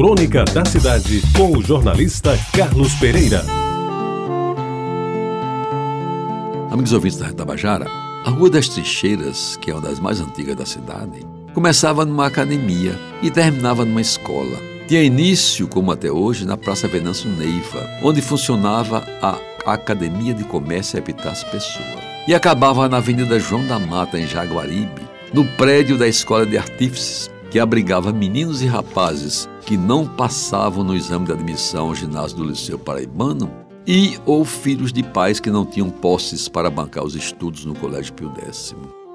Crônica 0.00 0.44
da 0.46 0.64
Cidade, 0.64 1.22
com 1.36 1.58
o 1.58 1.62
jornalista 1.62 2.34
Carlos 2.56 2.94
Pereira. 2.94 3.44
Amigos 6.70 6.94
ouvintes 6.94 7.18
da 7.18 7.26
Retabajara, 7.26 7.86
a 8.24 8.30
Rua 8.30 8.48
das 8.48 8.66
Trincheiras, 8.70 9.58
que 9.60 9.70
é 9.70 9.74
uma 9.74 9.82
das 9.82 10.00
mais 10.00 10.18
antigas 10.18 10.56
da 10.56 10.64
cidade, 10.64 11.22
começava 11.52 12.06
numa 12.06 12.24
academia 12.24 12.98
e 13.20 13.30
terminava 13.30 13.84
numa 13.84 14.00
escola. 14.00 14.58
Tinha 14.88 15.02
início, 15.02 15.68
como 15.68 15.92
até 15.92 16.10
hoje, 16.10 16.46
na 16.46 16.56
Praça 16.56 16.88
Venâncio 16.88 17.28
Neiva, 17.28 17.86
onde 18.02 18.22
funcionava 18.22 19.06
a 19.20 19.38
Academia 19.66 20.32
de 20.32 20.44
Comércio 20.44 20.98
Epitácio 20.98 21.46
Pessoa. 21.50 22.00
E 22.26 22.34
acabava 22.34 22.88
na 22.88 22.96
Avenida 22.96 23.38
João 23.38 23.66
da 23.66 23.78
Mata, 23.78 24.18
em 24.18 24.26
Jaguaribe, 24.26 25.02
no 25.34 25.44
prédio 25.44 25.98
da 25.98 26.08
Escola 26.08 26.46
de 26.46 26.56
Artífices, 26.56 27.30
que 27.50 27.58
abrigava 27.58 28.12
meninos 28.12 28.62
e 28.62 28.66
rapazes 28.66 29.48
que 29.66 29.76
não 29.76 30.06
passavam 30.06 30.84
no 30.84 30.94
exame 30.94 31.26
de 31.26 31.32
admissão 31.32 31.88
ao 31.88 31.94
ginásio 31.94 32.36
do 32.36 32.44
Liceu 32.44 32.78
Paraibano 32.78 33.50
e 33.86 34.18
ou 34.24 34.44
filhos 34.44 34.92
de 34.92 35.02
pais 35.02 35.40
que 35.40 35.50
não 35.50 35.66
tinham 35.66 35.90
posses 35.90 36.48
para 36.48 36.70
bancar 36.70 37.04
os 37.04 37.14
estudos 37.14 37.64
no 37.64 37.74
Colégio 37.74 38.12
Pio 38.12 38.32
X. 38.46 38.74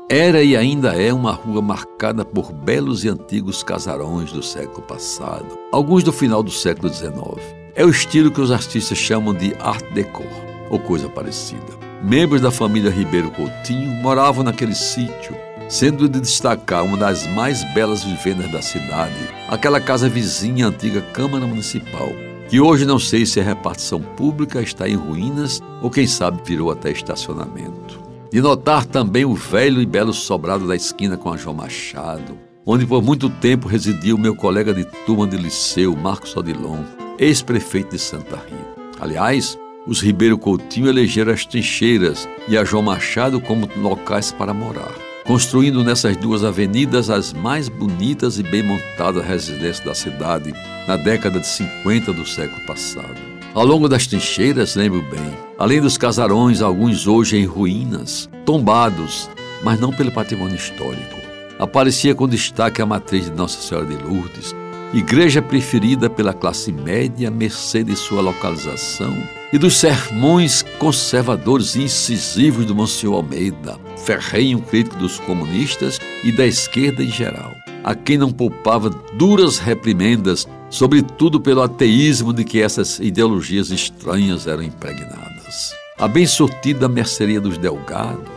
Era 0.09 0.43
e 0.43 0.55
ainda 0.55 0.93
é 0.93 1.11
uma 1.11 1.31
rua 1.31 1.61
marcada 1.61 2.23
por 2.23 2.53
belos 2.53 3.03
e 3.03 3.09
antigos 3.09 3.63
casarões 3.63 4.31
do 4.31 4.43
século 4.43 4.83
passado, 4.83 5.57
alguns 5.71 6.03
do 6.03 6.13
final 6.13 6.43
do 6.43 6.51
século 6.51 6.93
XIX. 6.93 7.41
É 7.73 7.83
o 7.83 7.89
estilo 7.89 8.29
que 8.29 8.41
os 8.41 8.51
artistas 8.51 8.97
chamam 8.97 9.33
de 9.33 9.55
Art 9.59 9.83
Deco, 9.93 10.23
ou 10.69 10.77
coisa 10.77 11.09
parecida. 11.09 11.85
Membros 12.03 12.41
da 12.41 12.51
família 12.51 12.91
Ribeiro 12.91 13.31
Coutinho 13.31 13.89
moravam 14.01 14.43
naquele 14.43 14.75
sítio, 14.75 15.35
sendo 15.67 16.07
de 16.07 16.19
destacar 16.19 16.83
uma 16.83 16.97
das 16.97 17.25
mais 17.27 17.63
belas 17.73 18.03
vivendas 18.03 18.51
da 18.51 18.61
cidade, 18.61 19.15
aquela 19.47 19.81
casa 19.81 20.07
vizinha 20.07 20.67
antiga 20.67 21.01
Câmara 21.01 21.45
Municipal, 21.45 22.09
que 22.49 22.59
hoje 22.59 22.85
não 22.85 22.99
sei 22.99 23.25
se 23.25 23.39
é 23.39 23.43
repartição 23.43 23.99
pública, 23.99 24.61
está 24.61 24.87
em 24.87 24.95
ruínas 24.95 25.61
ou 25.81 25.89
quem 25.89 26.05
sabe 26.05 26.41
virou 26.45 26.71
até 26.71 26.91
estacionamento. 26.91 28.03
De 28.31 28.41
notar 28.41 28.85
também 28.85 29.25
o 29.25 29.33
velho 29.33 29.81
e 29.81 29.85
belo 29.85 30.13
sobrado 30.13 30.67
da 30.67 30.75
esquina 30.75 31.17
com 31.17 31.31
a 31.31 31.37
João 31.37 31.55
Machado, 31.55 32.37
onde 32.65 32.85
por 32.85 33.01
muito 33.01 33.29
tempo 33.29 33.67
residia 33.67 34.15
o 34.15 34.19
meu 34.19 34.35
colega 34.35 34.73
de 34.73 34.85
turma 35.05 35.25
de 35.25 35.37
liceu, 35.37 35.95
Marcos 35.95 36.35
Odilon, 36.35 36.83
ex-prefeito 37.17 37.91
de 37.91 37.99
Santa 37.99 38.35
Rita. 38.35 38.75
Aliás, 38.99 39.57
os 39.87 40.01
Ribeiro 40.01 40.37
Coutinho 40.37 40.89
elegeram 40.89 41.31
as 41.31 41.45
trincheiras 41.45 42.27
e 42.47 42.57
a 42.57 42.63
João 42.63 42.83
Machado 42.83 43.39
como 43.39 43.69
locais 43.77 44.31
para 44.31 44.53
morar 44.53 44.93
construindo 45.25 45.83
nessas 45.83 46.15
duas 46.15 46.43
avenidas 46.43 47.09
as 47.09 47.33
mais 47.33 47.67
bonitas 47.67 48.37
e 48.37 48.43
bem 48.43 48.63
montadas 48.63 49.25
residências 49.25 49.79
da 49.79 49.95
cidade 49.95 50.53
na 50.87 50.95
década 50.95 51.39
de 51.39 51.47
50 51.47 52.13
do 52.13 52.25
século 52.25 52.61
passado. 52.65 53.15
Ao 53.53 53.65
longo 53.65 53.89
das 53.89 54.05
trincheiras, 54.05 54.75
lembro 54.75 55.01
bem, 55.01 55.33
além 55.57 55.81
dos 55.81 55.97
casarões, 55.97 56.61
alguns 56.61 57.07
hoje 57.07 57.37
em 57.37 57.45
ruínas, 57.45 58.29
tombados, 58.45 59.29
mas 59.63 59.79
não 59.79 59.91
pelo 59.91 60.11
patrimônio 60.11 60.55
histórico. 60.55 61.15
Aparecia 61.57 62.13
com 62.13 62.27
destaque 62.27 62.81
a 62.81 62.85
matriz 62.85 63.25
de 63.25 63.31
Nossa 63.31 63.61
Senhora 63.61 63.87
de 63.87 63.95
Lourdes, 63.95 64.53
igreja 64.93 65.41
preferida 65.41 66.09
pela 66.09 66.33
classe 66.33 66.71
média, 66.71 67.31
mercê 67.31 67.83
de 67.83 67.95
sua 67.95 68.21
localização 68.21 69.15
e 69.51 69.57
dos 69.57 69.77
sermões 69.77 70.63
conservadores 70.79 71.75
e 71.75 71.83
incisivos 71.83 72.65
do 72.65 72.75
Monsenhor 72.75 73.15
Almeida, 73.15 73.79
ferrenho 74.05 74.59
crítico 74.59 74.97
dos 74.97 75.19
comunistas 75.19 75.99
e 76.23 76.31
da 76.31 76.45
esquerda 76.45 77.03
em 77.03 77.09
geral, 77.09 77.53
a 77.83 77.95
quem 77.95 78.17
não 78.17 78.31
poupava 78.31 78.89
duras 78.89 79.57
reprimendas, 79.57 80.47
sobretudo 80.69 81.39
pelo 81.39 81.61
ateísmo 81.61 82.33
de 82.33 82.43
que 82.43 82.61
essas 82.61 82.99
ideologias 82.99 83.71
estranhas 83.71 84.47
eram 84.47 84.63
impregnadas. 84.63 85.73
A 85.97 86.07
bem 86.07 86.27
sortida 86.27 86.89
merceria 86.89 87.39
dos 87.39 87.57
Delgado, 87.57 88.34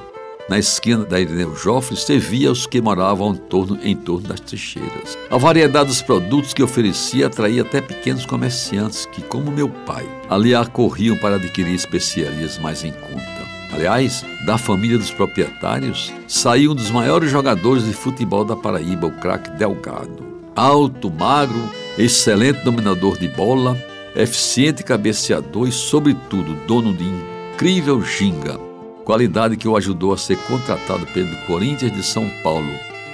na 0.49 0.59
esquina 0.59 1.05
da 1.05 1.21
Irineu 1.21 1.55
Joffre, 1.55 1.97
servia 1.97 2.49
aos 2.49 2.67
que 2.67 2.81
moravam 2.81 3.35
em 3.35 3.37
torno, 3.37 3.79
em 3.83 3.95
torno 3.95 4.29
das 4.29 4.41
trincheiras. 4.41 5.19
A 5.31 5.37
variedade 5.37 5.89
dos 5.89 6.01
produtos 6.01 6.55
que 6.55 6.63
oferecia 6.63 7.27
atraía 7.27 7.63
até 7.63 7.81
pequenos 7.81 8.25
comerciantes 8.25 9.07
que, 9.07 9.21
como 9.23 9.53
meu 9.53 9.69
pai, 9.69 10.09
ali 10.31 10.55
acorriam 10.55 11.17
para 11.19 11.37
adquirir 11.37 11.75
especiarias 11.75 12.59
mais 12.59 12.83
em 12.83 12.93
conta. 12.93 13.39
Aliás, 13.73 14.25
da 14.47 14.57
família 14.57 14.97
dos 14.97 15.11
proprietários, 15.11 16.13
saiu 16.27 16.73
um 16.73 16.75
dos 16.75 16.91
maiores 16.91 17.31
jogadores 17.31 17.85
de 17.85 17.93
futebol 17.93 18.45
da 18.45 18.57
Paraíba, 18.57 19.07
o 19.07 19.13
craque 19.13 19.51
Delgado. 19.51 20.27
Alto, 20.57 21.11
magro, 21.11 21.71
excelente 21.99 22.65
dominador 22.65 23.19
de 23.19 23.29
bola, 23.29 23.77
eficiente 24.17 24.83
cabeceador 24.83 25.69
e, 25.69 25.73
sobretudo, 25.73 26.55
dono 26.67 26.95
de 26.95 27.05
incrível 27.05 28.03
ginga, 28.03 28.68
qualidade 29.09 29.57
que 29.57 29.67
o 29.67 29.75
ajudou 29.75 30.13
a 30.13 30.19
ser 30.19 30.37
contratado 30.37 31.07
pelo 31.07 31.35
Corinthians 31.47 31.91
de 31.93 32.03
São 32.03 32.29
Paulo, 32.43 32.69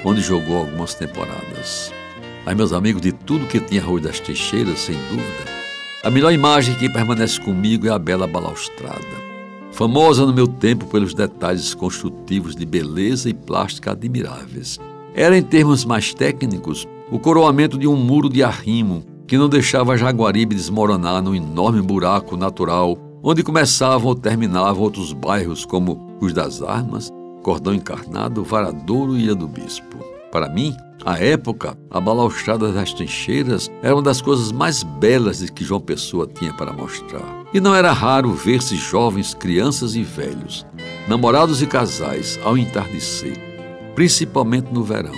onde 0.05 0.21
jogou 0.21 0.59
algumas 0.59 0.93
temporadas. 0.93 1.93
Aí, 2.45 2.53
meus 2.53 2.73
amigos, 2.73 3.01
de 3.01 3.13
tudo 3.13 3.47
que 3.47 3.61
tinha 3.61 3.81
Rua 3.81 4.01
das 4.01 4.19
Teixeiras, 4.19 4.81
sem 4.81 4.97
dúvida, 5.09 5.45
a 6.03 6.11
melhor 6.11 6.33
imagem 6.33 6.75
que 6.75 6.93
permanece 6.93 7.41
comigo 7.41 7.87
é 7.87 7.91
a 7.91 7.99
bela 7.99 8.27
balaustrada. 8.27 9.07
Famosa 9.71 10.27
no 10.27 10.35
meu 10.35 10.49
tempo 10.49 10.85
pelos 10.87 11.15
detalhes 11.15 11.75
construtivos 11.75 12.57
de 12.57 12.67
beleza 12.67 13.31
e 13.31 13.33
plástica 13.33 13.93
admiráveis. 13.93 14.81
Era, 15.15 15.39
em 15.39 15.43
termos 15.45 15.85
mais 15.85 16.13
técnicos, 16.13 16.89
o 17.09 17.21
coroamento 17.21 17.79
de 17.79 17.87
um 17.87 17.95
muro 17.95 18.29
de 18.29 18.43
arrimo 18.43 19.05
que 19.29 19.39
não 19.39 19.49
deixava 19.49 19.97
Jaguaribe 19.97 20.57
desmoronar 20.57 21.23
no 21.23 21.37
enorme 21.37 21.81
buraco 21.81 22.37
natural 22.37 22.99
onde 23.27 23.43
começavam 23.43 24.09
ou 24.09 24.15
terminavam 24.15 24.83
outros 24.83 25.15
bairros 25.15 25.65
como 25.65 26.15
os 26.21 26.35
das 26.35 26.61
Armas, 26.61 27.09
Cordão 27.43 27.73
Encarnado, 27.73 28.45
Varadouro 28.45 29.17
e 29.17 29.23
Ilha 29.23 29.35
do 29.35 29.49
Bispo. 29.49 29.99
Para 30.31 30.51
mim, 30.51 30.77
à 31.07 31.19
época, 31.19 31.77
a 31.91 32.01
balaustrada 32.01 32.71
das 32.71 32.93
trincheiras 32.93 33.71
era 33.83 33.95
uma 33.95 34.03
das 34.03 34.21
coisas 34.21 34.53
mais 34.53 34.83
belas 34.83 35.49
que 35.49 35.65
João 35.65 35.81
Pessoa 35.81 36.27
tinha 36.27 36.53
para 36.53 36.73
mostrar. 36.73 37.45
E 37.55 37.61
não 37.61 37.75
era 37.75 37.93
raro 37.93 38.33
ver-se 38.33 38.77
jovens, 38.77 39.33
crianças 39.33 39.95
e 39.95 40.03
velhos, 40.03 40.67
namorados 41.09 41.63
e 41.63 41.67
casais, 41.67 42.39
ao 42.45 42.59
entardecer, 42.59 43.39
principalmente 43.95 44.71
no 44.71 44.83
verão, 44.83 45.15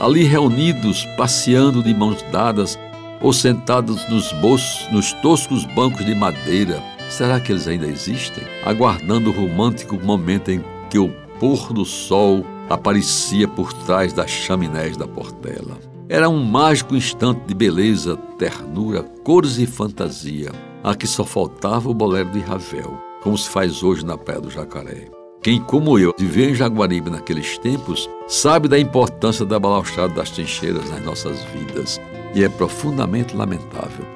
ali 0.00 0.22
reunidos, 0.22 1.04
passeando 1.18 1.82
de 1.82 1.92
mãos 1.92 2.22
dadas 2.30 2.78
ou 3.20 3.32
sentados 3.32 4.08
nos, 4.08 4.32
bolsos, 4.34 4.88
nos 4.90 5.12
toscos 5.14 5.64
bancos 5.64 6.04
de 6.04 6.14
madeira, 6.14 6.82
Será 7.12 7.38
que 7.38 7.52
eles 7.52 7.68
ainda 7.68 7.86
existem? 7.86 8.42
Aguardando 8.64 9.28
o 9.28 9.34
romântico 9.34 10.02
momento 10.02 10.50
em 10.50 10.64
que 10.88 10.98
o 10.98 11.10
pôr 11.38 11.70
do 11.70 11.84
sol 11.84 12.42
aparecia 12.70 13.46
por 13.46 13.70
trás 13.84 14.14
das 14.14 14.30
chaminés 14.30 14.96
da 14.96 15.06
portela. 15.06 15.78
Era 16.08 16.30
um 16.30 16.42
mágico 16.42 16.96
instante 16.96 17.42
de 17.46 17.52
beleza, 17.52 18.16
ternura, 18.38 19.02
cores 19.02 19.58
e 19.58 19.66
fantasia, 19.66 20.52
a 20.82 20.94
que 20.94 21.06
só 21.06 21.22
faltava 21.22 21.90
o 21.90 21.94
bolero 21.94 22.30
de 22.30 22.40
Ravel, 22.40 22.98
como 23.22 23.36
se 23.36 23.50
faz 23.50 23.82
hoje 23.82 24.06
na 24.06 24.16
Praia 24.16 24.40
do 24.40 24.50
Jacaré. 24.50 25.10
Quem, 25.42 25.60
como 25.60 25.98
eu, 25.98 26.14
viveu 26.18 26.48
em 26.48 26.54
Jaguaribe 26.54 27.10
naqueles 27.10 27.58
tempos, 27.58 28.08
sabe 28.26 28.68
da 28.68 28.78
importância 28.78 29.44
da 29.44 29.60
balaustrada 29.60 30.14
das 30.14 30.30
trincheiras 30.30 30.88
nas 30.88 31.04
nossas 31.04 31.42
vidas, 31.54 32.00
e 32.34 32.42
é 32.42 32.48
profundamente 32.48 33.36
lamentável 33.36 34.06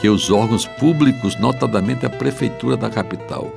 que 0.00 0.08
os 0.08 0.30
órgãos 0.30 0.66
públicos, 0.66 1.36
notadamente 1.36 2.06
a 2.06 2.10
Prefeitura 2.10 2.76
da 2.76 2.88
capital, 2.88 3.50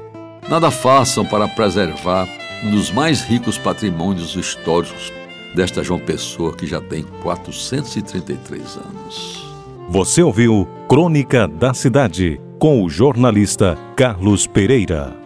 nada 0.50 0.70
façam 0.70 1.26
para 1.26 1.48
preservar 1.48 2.28
um 2.64 2.72
dos 2.72 2.92
mais 2.92 3.22
ricos 3.22 3.58
patrimônios 3.58 4.36
históricos 4.36 5.12
desta 5.56 5.84
João 5.84 6.00
Pessoa 6.00 6.56
que 6.56 6.66
já 6.66 6.81
tem 6.81 7.04
433 7.22 8.78
anos. 8.78 9.44
Você 9.90 10.24
ouviu 10.24 10.68
Crônica 10.88 11.48
da 11.48 11.74
Cidade 11.74 12.40
com 12.60 12.84
o 12.84 12.90
jornalista 12.90 13.78
Carlos 13.95 14.48
Pereira. 14.48 15.23